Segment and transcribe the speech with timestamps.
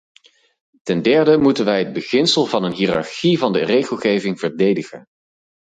[0.83, 5.05] Ten derde moeten wij het beginsel van een hiërarchie van de regelgeving verdedigen.